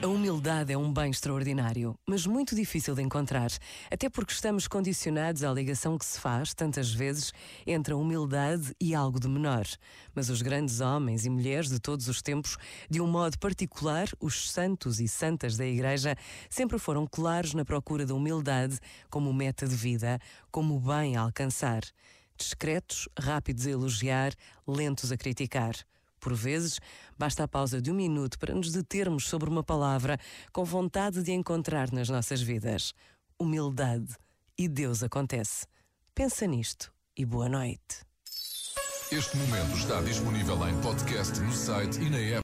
A 0.00 0.06
humildade 0.06 0.72
é 0.72 0.78
um 0.78 0.92
bem 0.92 1.10
extraordinário, 1.10 1.98
mas 2.06 2.24
muito 2.24 2.54
difícil 2.54 2.94
de 2.94 3.02
encontrar, 3.02 3.50
até 3.90 4.08
porque 4.08 4.32
estamos 4.32 4.68
condicionados 4.68 5.42
à 5.42 5.52
ligação 5.52 5.98
que 5.98 6.06
se 6.06 6.20
faz, 6.20 6.54
tantas 6.54 6.94
vezes, 6.94 7.32
entre 7.66 7.92
a 7.92 7.96
humildade 7.96 8.72
e 8.80 8.94
algo 8.94 9.18
de 9.18 9.26
menor. 9.26 9.66
Mas 10.14 10.30
os 10.30 10.40
grandes 10.40 10.80
homens 10.80 11.26
e 11.26 11.30
mulheres 11.30 11.68
de 11.68 11.80
todos 11.80 12.06
os 12.06 12.22
tempos, 12.22 12.56
de 12.88 13.00
um 13.00 13.08
modo 13.08 13.36
particular, 13.40 14.08
os 14.20 14.52
santos 14.52 15.00
e 15.00 15.08
santas 15.08 15.56
da 15.56 15.66
Igreja, 15.66 16.14
sempre 16.48 16.78
foram 16.78 17.04
claros 17.04 17.52
na 17.52 17.64
procura 17.64 18.06
da 18.06 18.14
humildade 18.14 18.78
como 19.10 19.34
meta 19.34 19.66
de 19.66 19.74
vida, 19.74 20.20
como 20.48 20.78
bem 20.78 21.16
a 21.16 21.22
alcançar. 21.22 21.82
Discretos, 22.36 23.08
rápidos 23.18 23.66
a 23.66 23.70
elogiar, 23.70 24.32
lentos 24.64 25.10
a 25.10 25.16
criticar. 25.16 25.74
Por 26.20 26.34
vezes, 26.34 26.80
basta 27.16 27.44
a 27.44 27.48
pausa 27.48 27.80
de 27.80 27.90
um 27.90 27.94
minuto 27.94 28.38
para 28.38 28.54
nos 28.54 28.72
determos 28.72 29.28
sobre 29.28 29.48
uma 29.48 29.62
palavra 29.62 30.18
com 30.52 30.64
vontade 30.64 31.22
de 31.22 31.32
encontrar 31.32 31.92
nas 31.92 32.08
nossas 32.08 32.40
vidas. 32.40 32.92
Humildade. 33.38 34.14
E 34.56 34.68
Deus 34.68 35.02
acontece. 35.02 35.66
Pensa 36.14 36.46
nisto 36.46 36.92
e 37.16 37.24
boa 37.24 37.48
noite. 37.48 38.08
Este 39.10 39.38
momento 39.38 39.74
está 39.74 40.02
disponível 40.02 40.68
em 40.68 40.78
podcast 40.82 41.40
no 41.40 41.52
site 41.52 41.98
e 41.98 42.10
na 42.10 42.18
app. 42.18 42.36